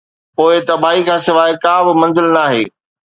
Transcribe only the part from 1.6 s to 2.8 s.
ڪا به منزل ناهي.